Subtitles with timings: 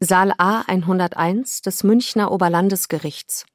[0.00, 3.46] Saal A 101 des Münchner Oberlandesgerichts.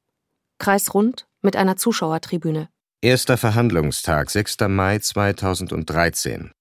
[0.58, 2.68] Kreisrund mit einer Zuschauertribüne.
[3.00, 4.56] Erster Verhandlungstag, 6.
[4.68, 6.52] Mai 2013.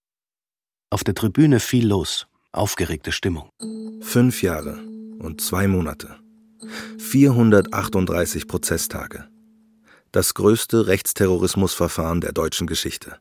[0.89, 2.27] Auf der Tribüne viel los.
[2.51, 3.49] Aufgeregte Stimmung.
[4.01, 4.79] Fünf Jahre
[5.19, 6.17] und zwei Monate.
[6.97, 9.27] 438 Prozesstage.
[10.11, 13.17] Das größte Rechtsterrorismusverfahren der deutschen Geschichte.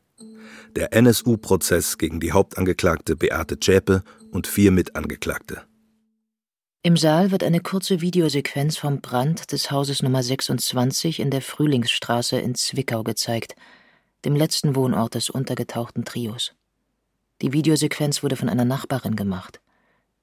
[0.75, 5.61] Der NSU-Prozess gegen die Hauptangeklagte Beate Zschäpe und vier Mitangeklagte.
[6.81, 12.39] Im Saal wird eine kurze Videosequenz vom Brand des Hauses Nummer 26 in der Frühlingsstraße
[12.39, 13.55] in Zwickau gezeigt,
[14.25, 16.55] dem letzten Wohnort des untergetauchten Trios.
[17.43, 19.61] Die Videosequenz wurde von einer Nachbarin gemacht.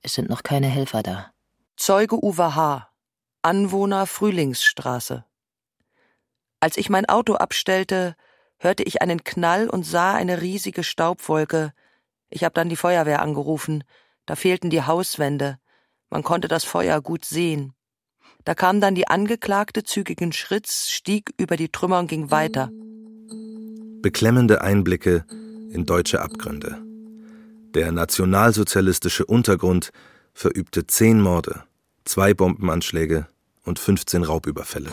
[0.02, 1.30] Es sind noch keine Helfer da.
[1.76, 2.90] Zeuge Uwe H.,
[3.42, 5.24] Anwohner Frühlingsstraße.
[6.58, 8.16] Als ich mein Auto abstellte,
[8.60, 11.72] hörte ich einen Knall und sah eine riesige Staubwolke.
[12.28, 13.82] Ich habe dann die Feuerwehr angerufen.
[14.26, 15.58] Da fehlten die Hauswände.
[16.10, 17.72] Man konnte das Feuer gut sehen.
[18.44, 22.70] Da kam dann die Angeklagte zügigen Schritts, stieg über die Trümmer und ging weiter.
[24.02, 25.24] Beklemmende Einblicke
[25.72, 26.78] in deutsche Abgründe.
[27.74, 29.90] Der nationalsozialistische Untergrund
[30.34, 31.64] verübte zehn Morde,
[32.04, 33.26] zwei Bombenanschläge
[33.64, 34.90] und 15 Raubüberfälle.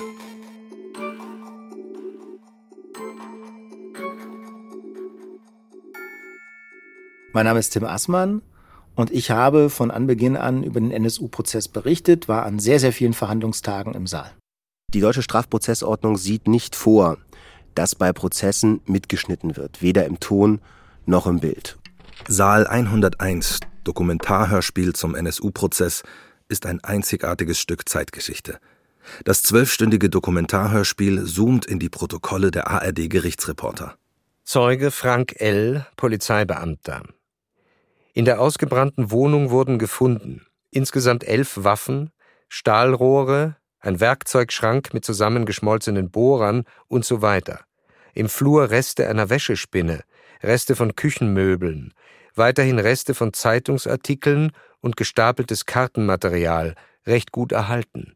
[7.34, 8.42] Mein Name ist Tim Assmann
[8.96, 13.14] und ich habe von Anbeginn an über den NSU-Prozess berichtet, war an sehr, sehr vielen
[13.14, 14.32] Verhandlungstagen im Saal.
[14.94, 17.18] Die deutsche Strafprozessordnung sieht nicht vor,
[17.76, 20.62] dass bei Prozessen mitgeschnitten wird, weder im Ton
[21.06, 21.78] noch im Bild.
[22.28, 26.04] Saal 101, Dokumentarhörspiel zum NSU-Prozess,
[26.50, 28.60] ist ein einzigartiges Stück Zeitgeschichte.
[29.26, 33.96] Das zwölfstündige Dokumentarhörspiel zoomt in die Protokolle der ARD-Gerichtsreporter.
[34.44, 37.04] Zeuge Frank L., Polizeibeamter.
[38.18, 42.10] In der ausgebrannten Wohnung wurden gefunden insgesamt elf Waffen,
[42.50, 47.60] Stahlrohre, ein Werkzeugschrank mit zusammengeschmolzenen Bohrern und so weiter.
[48.16, 50.02] Im Flur Reste einer Wäschespinne,
[50.42, 51.94] Reste von Küchenmöbeln,
[52.34, 54.52] weiterhin Reste von Zeitungsartikeln
[54.82, 56.74] und gestapeltes Kartenmaterial,
[57.06, 58.16] recht gut erhalten.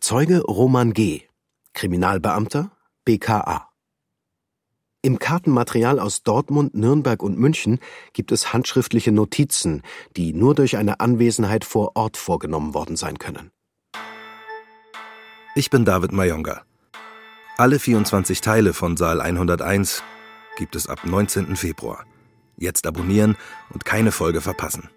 [0.00, 1.24] Zeuge Roman G.,
[1.74, 2.72] Kriminalbeamter,
[3.04, 3.71] BKA.
[5.04, 7.80] Im Kartenmaterial aus Dortmund, Nürnberg und München
[8.12, 9.82] gibt es handschriftliche Notizen,
[10.16, 13.50] die nur durch eine Anwesenheit vor Ort vorgenommen worden sein können.
[15.56, 16.62] Ich bin David Mayonga.
[17.58, 20.04] Alle 24 Teile von Saal 101
[20.56, 21.56] gibt es ab 19.
[21.56, 22.04] Februar.
[22.56, 23.36] Jetzt abonnieren
[23.70, 24.88] und keine Folge verpassen.